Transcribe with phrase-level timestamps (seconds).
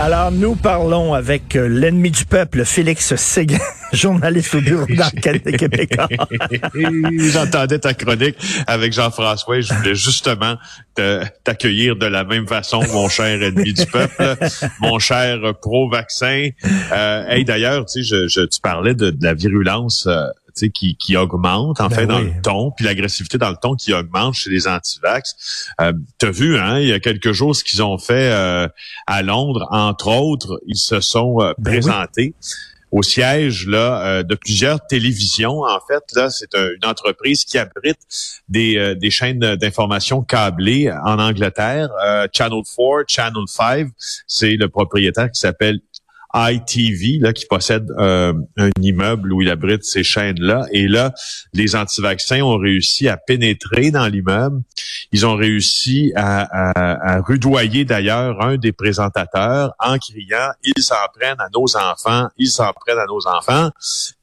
[0.00, 3.58] Alors, nous parlons avec euh, l'ennemi du peuple, Félix Séguin,
[3.92, 6.08] journaliste au bureau d'enquête de Québécois.
[7.32, 8.36] J'entendais ta chronique
[8.68, 10.54] avec Jean-François et je voulais justement
[11.42, 14.36] t'accueillir de la même façon, mon cher ennemi du peuple,
[14.80, 16.50] mon cher pro-vaccin.
[16.92, 20.26] Euh, hey, d'ailleurs, tu sais, je, tu parlais de, de la virulence euh,
[20.66, 23.92] qui, qui augmente en Ben fait dans le ton, puis l'agressivité dans le ton qui
[23.92, 25.66] augmente chez les antivax.
[25.80, 28.68] Euh, T'as vu, hein, il y a quelques jours ce qu'ils ont fait euh,
[29.06, 31.78] à Londres, entre autres, ils se sont euh, Ben oui.
[31.80, 32.34] présentés
[32.90, 35.60] au siège là euh, de plusieurs télévisions.
[35.60, 37.98] En fait, là, c'est un- une entreprise qui abrite
[38.48, 41.90] des, euh, des chaînes d'information câblées en Angleterre.
[42.06, 43.88] Euh, Channel 4, Channel 5,
[44.26, 45.80] c'est le propriétaire qui s'appelle
[46.34, 50.66] ITV, là, qui possède euh, un immeuble où il abrite ces chaînes-là.
[50.72, 51.12] Et là,
[51.54, 54.60] les antivaccins ont réussi à pénétrer dans l'immeuble.
[55.12, 60.94] Ils ont réussi à, à- à rudoyer d'ailleurs un des présentateurs en criant «Ils s'en
[61.18, 63.70] prennent à nos enfants, ils s'en prennent à nos enfants».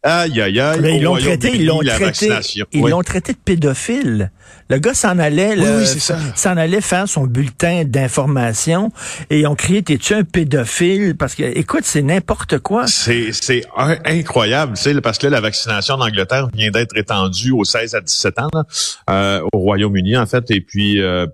[0.04, 0.80] Aïe, aïe, aïe.
[0.82, 2.30] Mais ils l'ont traité, ils l'ont traité,
[2.72, 2.92] ils Oui.
[2.92, 4.32] l'ont traité de pédophile.
[4.70, 6.18] Le gars s'en allait, là, oui, c'est ça.
[6.36, 8.92] s'en allait faire son bulletin d'information
[9.32, 11.16] et ils ont crié, t'es-tu un pédophile?
[11.18, 12.88] Parce que, écoute, c'est n'importe quoi.
[12.88, 13.64] C'est
[14.04, 17.96] incroyable, tu sais, parce que là, la vaccination en Angleterre vient d'être étendue aux 16
[17.96, 18.64] à 17 ans, là,
[19.10, 21.26] euh, au Royaume-Uni en fait, et puis euh,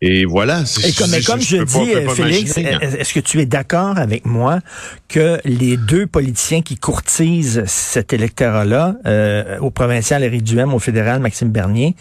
[0.00, 0.62] et voilà.
[0.84, 4.60] Et comme, mais comme je, dis, pas Félix, est-ce que tu es d'accord avec moi
[5.08, 11.20] que les deux politiciens qui courtisent cet électorat-là, euh, au provincial Éric Duhem, au fédéral
[11.20, 11.96] Maxime Bernier,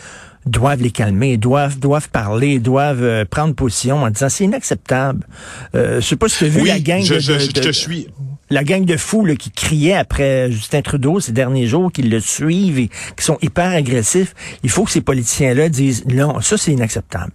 [0.46, 5.26] doivent les calmer, doivent doivent parler, doivent euh, prendre position en disant c'est inacceptable.
[5.76, 7.62] Euh, je sais pas si tu as vu Oui, la gang je, de, je, de-
[7.64, 8.08] je suis.
[8.50, 12.20] la gang de fous là, qui criaient après Justin Trudeau ces derniers jours, qui le
[12.22, 12.88] suivent et
[13.18, 14.36] qui sont hyper agressifs.
[14.64, 17.34] Il faut que ces politiciens-là disent non, ça c'est inacceptable.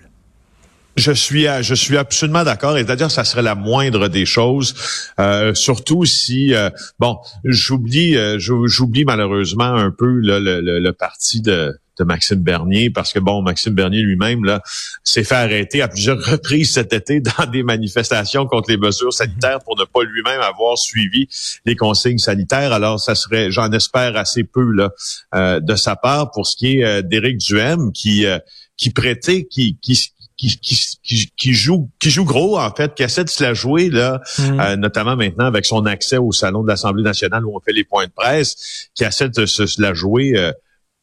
[1.03, 2.79] Je suis, à- je suis absolument d'accord.
[2.79, 4.75] Et c'est-à-dire, ça serait la moindre des choses,
[5.19, 6.71] euh, surtout si, euh,
[7.01, 12.05] bon, j'oublie, euh, j'ou- j'oublie malheureusement un peu là, le, le- le parti de, de
[12.05, 14.63] Maxime Bernier, parce que bon, Maxime Bernier lui-même là
[15.03, 19.59] s'est fait arrêter à plusieurs reprises cet été dans des manifestations contre les mesures sanitaires
[19.65, 21.27] pour ne pas lui-même avoir suivi
[21.67, 22.73] les consignes sanitaires.
[22.73, 24.91] Alors, ça serait, j'en espère assez peu là
[25.35, 28.39] euh, de sa part pour ce qui est euh, d'Éric Duhem qui euh,
[28.77, 33.03] qui prêtait, qui qui qui, qui, qui, qui joue qui joue gros en fait, qui
[33.03, 34.61] essaie de se la jouer là, Mm.
[34.61, 37.85] euh, notamment maintenant avec son accès au salon de l'Assemblée nationale où on fait les
[37.85, 40.53] points de presse, qui essaie de se, se la jouer euh,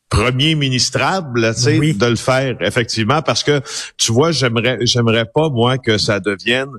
[0.10, 1.94] premier ministrable, tu sais, Oui.
[1.94, 3.62] de le faire effectivement parce que
[3.98, 6.70] tu vois, j'aimerais j'aimerais pas moi que ça devienne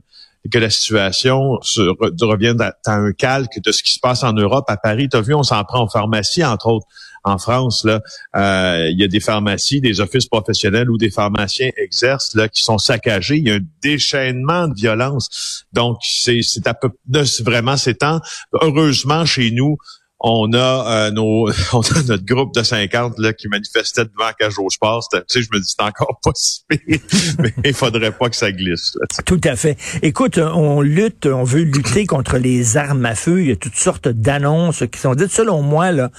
[0.51, 4.23] que la situation se re- revienne à, à un calque de ce qui se passe
[4.25, 5.07] en Europe, à Paris.
[5.11, 6.87] Tu as vu, on s'en prend aux pharmacies, entre autres.
[7.25, 8.01] En France, là,
[8.37, 12.63] euh, il y a des pharmacies, des offices professionnels où des pharmaciens exercent là, qui
[12.63, 13.37] sont saccagés.
[13.37, 15.65] Il y a un déchaînement de violence.
[15.73, 16.91] Donc, c'est à peu
[17.25, 18.21] c'est vraiment c'est temps.
[18.63, 19.77] Heureusement, chez nous,
[20.21, 24.33] on a euh, nos on a notre groupe de 50 là qui manifestait devant la
[24.35, 27.01] cage Tu sais, je me dis c'est encore pas si pire,
[27.39, 28.97] mais il faudrait pas que ça glisse.
[29.01, 29.23] là.
[29.25, 29.77] Tout à fait.
[30.03, 33.41] Écoute, on lutte, on veut lutter contre les armes à feu.
[33.41, 35.31] Il y a toutes sortes d'annonces qui sont dites.
[35.31, 36.11] Selon moi, là,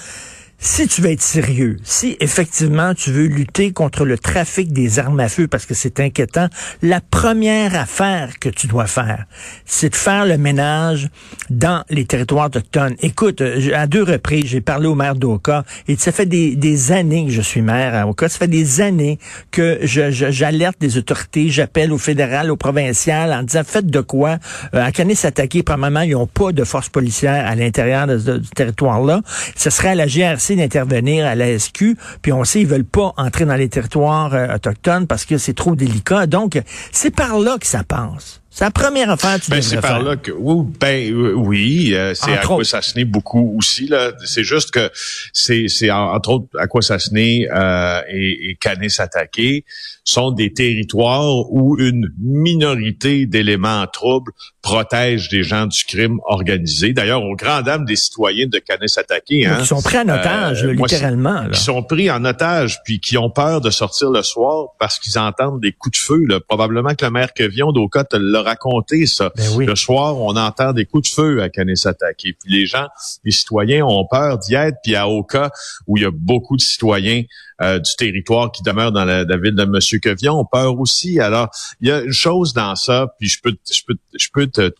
[0.63, 5.19] si tu veux être sérieux, si effectivement tu veux lutter contre le trafic des armes
[5.19, 6.49] à feu, parce que c'est inquiétant,
[6.83, 9.25] la première affaire que tu dois faire,
[9.65, 11.09] c'est de faire le ménage
[11.49, 12.95] dans les territoires autochtones.
[13.01, 17.25] Écoute, euh, à deux reprises, j'ai parlé au maire d'Oka, et ça fait des, années
[17.25, 19.17] que je suis maire à Oka, ça fait des années
[19.49, 24.01] que je- je- j'alerte les autorités, j'appelle au fédéral, au provincial, en disant, faites de
[24.01, 24.37] quoi?
[24.75, 28.49] Euh, à Canis-Attaqué, probablement, ils n'ont pas de force policière à l'intérieur de ce- du
[28.49, 29.21] territoire-là.
[29.55, 33.13] Ce serait à la GRC d'intervenir, à la SQ, puis on sait, ils veulent pas
[33.17, 36.27] entrer dans les territoires euh, autochtones parce que c'est trop délicat.
[36.27, 36.61] Donc,
[36.91, 38.40] c'est par là que ça passe.
[38.53, 40.03] C'est la première affaire que tu Ben, devrais c'est par faire.
[40.03, 44.11] là que oui, ben euh, oui, euh, c'est Entre Akwesasne beaucoup aussi là.
[44.25, 44.91] C'est juste que
[45.31, 49.63] c'est c'est en- entre autres Akwesasne euh, et, et Kanesatake
[50.03, 56.93] sont des territoires où une minorité d'éléments en trouble protège des gens du crime organisé.
[56.93, 60.73] D'ailleurs, aux grandes dames des citoyens de Kanesatake, hein, Ils sont pris en otage, euh,
[60.73, 61.43] littéralement.
[61.43, 61.49] là.
[61.51, 65.17] qui sont pris en otage puis qui ont peur de sortir le soir parce qu'ils
[65.17, 66.21] entendent des coups de feu.
[66.27, 66.39] Là.
[66.47, 69.31] Probablement que le maire Kevion d'Oka te l'a raconté, ça.
[69.35, 69.65] Ben oui.
[69.65, 72.25] Le soir, on entend des coups de feu à Kanesatake.
[72.25, 72.87] Et puis les gens,
[73.23, 74.77] les citoyens ont peur d'y être.
[74.83, 75.51] Puis à Oka,
[75.87, 77.23] où il y a beaucoup de citoyens
[77.61, 81.19] euh, du territoire qui demeurent dans la, la ville de Monsieur Kevion, ont peur aussi.
[81.19, 81.49] Alors,
[81.79, 84.71] il y a une chose dans ça, puis je peux, je peux, je peux te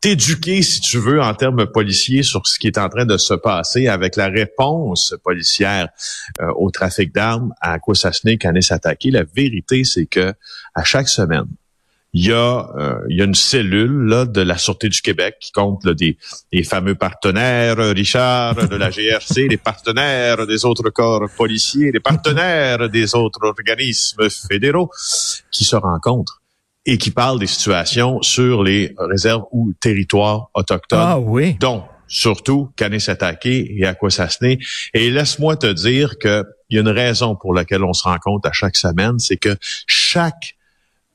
[0.00, 3.34] t'éduquer, si tu veux, en termes policiers sur ce qui est en train de se
[3.34, 5.88] passer avec la réponse policière
[6.40, 9.04] euh, au trafic d'armes à Kwasasne, Kanesatake.
[9.12, 10.32] La vérité, c'est que
[10.74, 11.46] à chaque semaine,
[12.14, 15.36] il y a, euh, il y a une cellule là, de la Sûreté du Québec
[15.40, 16.18] qui compte là, des,
[16.52, 22.00] des fameux partenaires, euh, Richard, de la GRC, les partenaires des autres corps policiers, les
[22.00, 24.90] partenaires des autres organismes fédéraux
[25.50, 26.42] qui se rencontrent
[26.84, 31.56] et qui parlent des situations sur les réserves ou territoires autochtones Ah oui.
[31.60, 34.56] dont surtout Kanesatake et Akwesasne.
[34.92, 38.48] Et laisse-moi te dire que il y a une raison pour laquelle on se rencontre
[38.48, 39.56] à chaque semaine, c'est que
[39.86, 40.56] chaque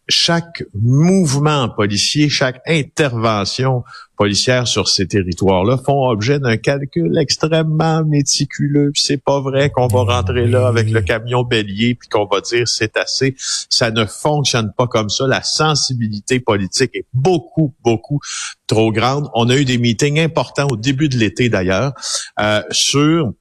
[0.09, 3.83] chaque mouvement policier, chaque intervention
[4.17, 8.91] policière sur ces territoires-là font objet d'un calcul extrêmement méticuleux.
[8.95, 12.67] C'est pas vrai qu'on va rentrer là avec le camion bélier puis qu'on va dire
[12.67, 13.35] c'est assez.
[13.69, 15.27] Ça ne fonctionne pas comme ça.
[15.27, 18.19] La sensibilité politique est beaucoup, beaucoup
[18.65, 19.29] trop grande.
[19.35, 21.93] On a eu des meetings importants au début de l'été d'ailleurs
[22.39, 23.33] euh, sur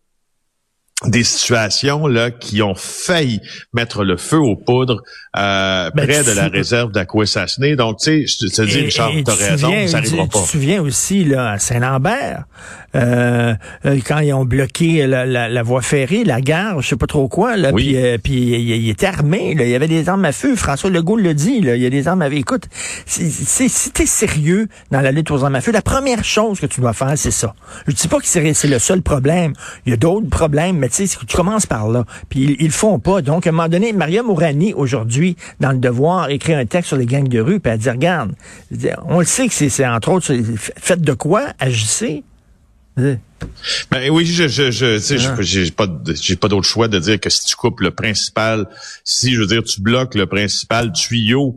[1.05, 3.41] des situations là qui ont failli
[3.75, 5.03] mettre le feu aux poudres
[5.37, 7.77] euh, Ben, près de la réserve d'Akwesasne.
[7.77, 10.39] Donc, tu sais, je te dis, Richard, t'as raison, souviens- ça n'arrivera pas.
[10.39, 12.45] Tu te souviens aussi, là, à Saint-Lambert,
[12.95, 13.55] euh,
[13.85, 17.07] euh, quand ils ont bloqué la, la, la voie ferrée, la gare, je sais pas
[17.07, 17.95] trop quoi, là, Oui.
[18.23, 20.57] puis, euh, il, était armé, là, il y avait des armes à feu.
[20.57, 22.37] François Legault le dit, là, il y a des armes à feu.
[22.37, 22.65] Écoute,
[23.05, 26.67] c'est- si t'es sérieux dans la lutte aux armes à feu, la première chose que
[26.67, 27.55] tu dois faire, c'est ça.
[27.87, 29.53] Je dis pas que c'est c'est le seul problème.
[29.85, 32.05] Il y a d'autres problèmes, mais tu sais, tu commences par là.
[32.29, 33.23] Puis ils, ils le font pas.
[33.23, 36.97] Donc, à un moment donné, Maria Mourani, aujourd'hui, dans le devoir, écrit un texte sur
[36.97, 38.33] les gangs de rue, puis elle dit, regarde,
[39.07, 40.35] on le sait que c'est- c'est entre autres,
[40.77, 41.49] faites de quoi?
[41.59, 42.25] Agissez.
[42.97, 45.37] Ben oui, je, je, je, tu sais, Ah.
[45.41, 48.67] j'ai- pas, j'ai pas d'autre choix de dire que si tu coupes le principal,
[49.05, 51.57] si je veux dire tu bloques le principal tuyau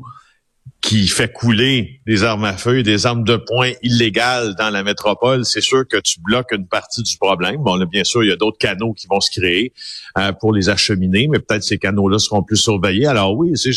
[0.81, 5.45] qui fait couler des armes à feu des armes de poing illégales dans la métropole,
[5.45, 7.57] c'est sûr que tu bloques une partie du problème.
[7.57, 9.73] Bon, là, bien sûr, il y a d'autres canaux qui vont se créer
[10.17, 13.07] euh, pour les acheminer, mais peut-être ces canaux-là seront plus surveillés.
[13.07, 13.73] Alors oui, tu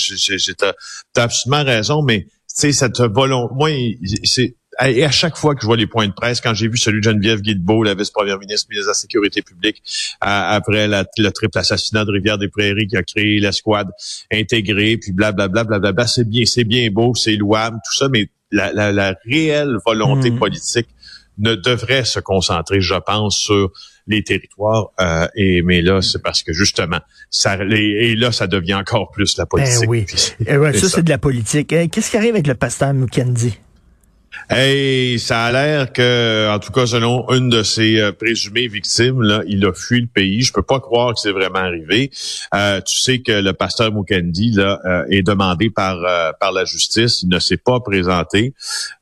[1.12, 3.70] t'as absolument raison, mais tu sais, cette volonté, moi,
[4.24, 4.54] c'est
[4.86, 7.00] et à chaque fois que je vois les points de presse, quand j'ai vu celui
[7.00, 9.82] de Geneviève Guilbeault, la vice-première ministre ministre de la Sécurité publique,
[10.20, 13.88] à- après la- le triple assassinat de Rivière-des-Prairies qui a créé l'escouade
[14.32, 18.72] intégrée, puis blablabla, blablabla, c'est bien, c'est bien beau, c'est louable, tout ça, mais la,
[18.72, 20.38] la, la réelle volonté Mm.
[20.38, 20.88] politique
[21.38, 23.70] ne devrait se concentrer, je pense, sur
[24.06, 24.88] les territoires.
[25.00, 26.98] euh, et mais là, c'est parce que justement,
[27.30, 29.80] ça, les- et là, ça devient encore plus la politique.
[29.82, 30.04] Ben oui.
[30.06, 30.96] Puis- Eh ouais, ça, ça.
[30.96, 31.72] c'est de la politique.
[31.72, 33.58] Eh, Qu'est-ce qui arrive avec le pasteur Mukendi?
[34.50, 39.22] Hey, ça a l'air que, en tout cas, selon une de ses euh, présumées victimes,
[39.22, 40.42] là, il a fui le pays.
[40.42, 42.10] Je peux pas croire que c'est vraiment arrivé.
[42.54, 46.64] Euh, tu sais que le pasteur Mukendi là euh, est demandé par euh, par la
[46.64, 47.22] justice.
[47.22, 48.54] Il ne s'est pas présenté.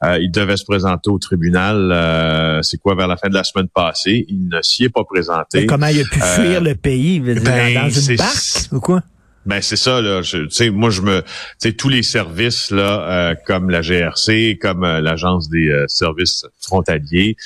[0.05, 1.91] Euh, il devait se présenter au tribunal.
[1.93, 5.05] euh, c'est quoi vers la fin de la semaine passée Il ne s'y est pas
[5.05, 5.61] présenté.
[5.61, 7.21] Mais Comment il a pu fuir le pays?
[7.21, 7.35] Ben,
[7.75, 9.03] dans une barque ou quoi?
[9.47, 10.21] Ben c'est ça là.
[10.23, 11.29] Tu sais, moi je me, tu
[11.59, 16.45] sais tous les services là, euh, comme la GRC, comme euh, l'agence des euh, services
[16.61, 17.37] frontaliers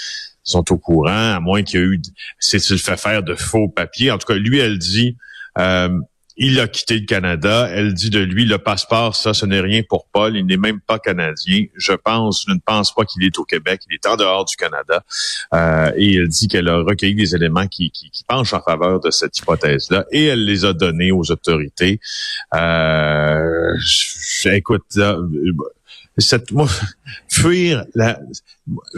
[0.42, 2.02] sont au courant, à moins qu'il y ait eu,
[2.38, 4.10] c'est il fait faire de faux papiers.
[4.10, 5.16] En tout cas, lui, elle dit,
[5.58, 5.88] euh,
[6.36, 7.68] il a quitté le Canada.
[7.70, 10.36] Elle dit de lui, le passeport, ça, ce n'est rien pour Paul.
[10.36, 11.66] Il n'est même pas canadien.
[11.76, 13.82] Je pense, je ne pense pas qu'il est au Québec.
[13.88, 15.04] Il est en dehors du Canada.
[15.52, 17.92] Euh, et elle dit qu'elle a recueilli des éléments qui,
[18.26, 20.06] penchent en faveur de cette hypothèse-là.
[20.10, 22.00] Et elle les a donnés aux autorités.
[22.54, 23.76] Euh,
[24.46, 25.18] écoute, là,
[26.18, 26.68] cette, moi,
[27.28, 28.20] fuir la,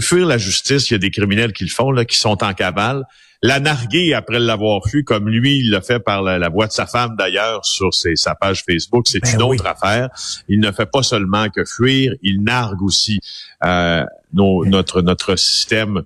[0.00, 2.52] fuir la justice, il y a des criminels qui le font, là, qui sont en
[2.54, 3.04] cavale.
[3.42, 6.72] La narguer après l'avoir fui, comme lui, il l'a fait par la, la voix de
[6.72, 9.56] sa femme d'ailleurs sur ses, sa page Facebook, c'est Ben une oui.
[9.56, 10.08] autre affaire.
[10.48, 13.20] Il ne fait pas seulement que fuir, il nargue aussi
[13.64, 16.02] euh, nos- notre notre système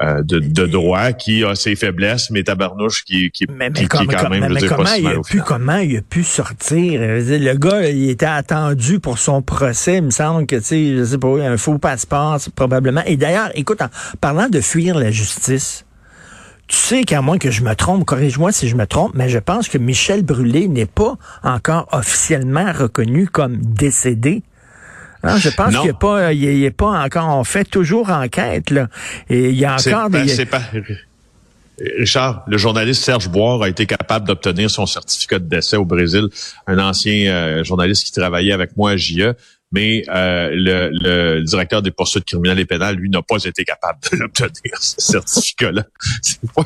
[0.00, 3.88] euh, de, de droit qui a ses faiblesses, mais tabarnouche qui, qui, Mais, mais qui,
[3.88, 6.98] comme- quand comme- même, mais pas comment, il a pu, comment il a pu sortir?
[7.00, 9.98] Le gars, il était attendu pour son procès.
[9.98, 13.02] Il me semble que, tu sais, je sais pas, un faux passeport, probablement.
[13.04, 13.88] Et d'ailleurs, écoute, en
[14.20, 15.84] parlant de fuir la justice,
[16.68, 19.38] tu sais qu'à moins que je me trompe, corrige-moi si je me trompe, mais je
[19.38, 24.42] pense que Michel Brûlé n'est pas encore officiellement reconnu comme décédé.
[25.24, 28.70] Je pense qu'il n'est pas, il est, il est pas encore, on fait toujours enquête,
[28.70, 28.88] là.
[29.28, 30.46] Et il y a encore ben, des...
[30.46, 30.62] pas-
[31.98, 36.28] Richard, le journaliste Serge Boire a été capable d'obtenir son certificat de décès au Brésil,
[36.66, 39.34] un ancien euh, journaliste qui travaillait avec moi à JE,
[39.72, 43.98] mais euh, le, le directeur des poursuites criminelles et pénales, lui, n'a pas été capable
[44.12, 45.84] de l'obtenir, ce certificat-là.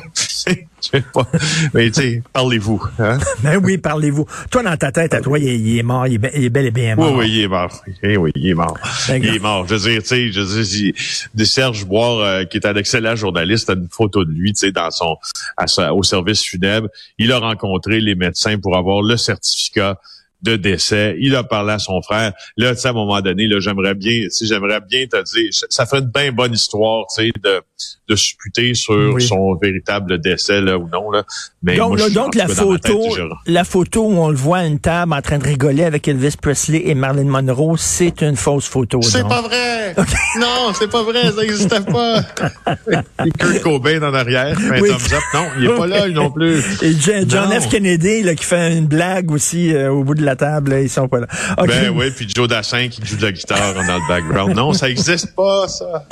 [1.73, 2.81] Mais tu sais, parlez-vous.
[2.99, 3.17] Hein?
[3.43, 4.25] Ben oui, parlez-vous.
[4.51, 6.43] Toi, dans ta tête, à toi, il est, il est mort, il est, be- il
[6.45, 7.15] est bel et bien Oui, mort.
[7.17, 7.83] oui, il est mort.
[8.03, 8.77] Eh oui, il est mort.
[9.07, 9.25] D'accord.
[9.25, 9.67] Il est mort.
[9.67, 10.93] Je veux dire, tu sais, je veux dire,
[11.35, 14.59] il- Serge Boire, euh, qui est un excellent journaliste, a une photo de lui, tu
[14.59, 15.17] sais, dans son,
[15.55, 16.87] à sa- au service funèbre.
[17.17, 19.99] Il a rencontré les médecins pour avoir le certificat
[20.43, 21.15] de décès.
[21.19, 22.31] Il a parlé à son frère.
[22.57, 25.49] Là, tu sais, à un moment donné, là, j'aimerais bien, si j'aimerais bien te dire,
[25.51, 27.61] ça- ça ferait une bien bonne histoire, tu sais, de,
[28.07, 29.21] de supputer sur Oui.
[29.27, 31.23] son véritable décès, là, ou non, là.
[31.63, 33.03] Mais Donc, moi, là, donc la tête, photo,
[33.47, 36.35] la photo où on le voit à une table en train de rigoler avec Elvis
[36.41, 39.01] Presley et Marilyn Monroe, c'est une fausse photo.
[39.01, 39.95] C'est pas vrai!
[40.39, 42.21] Non, c'est pas vrai, ça n'existait pas!
[43.25, 44.89] Et Kurt Cobain en arrière, un Oui.
[44.89, 45.23] thumbs up.
[45.33, 46.59] Non, il est pas là, lui non plus.
[46.83, 47.59] Et Jo- John Non.
[47.61, 47.69] F.
[47.69, 50.89] Kennedy, là, qui fait une blague aussi euh, au bout de la table, là, ils
[50.89, 51.27] sont pas là.
[51.65, 54.55] Ben oui, puis Joe Dassin qui joue de la guitare dans le background.
[54.55, 56.05] Non, ça existe pas, ça.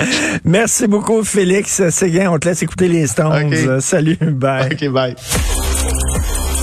[0.44, 2.30] Merci beaucoup, Félix Séguin.
[2.30, 3.80] On te laisse écouter les Stones.
[3.80, 4.72] Salut, bye.
[4.72, 5.14] OK, bye.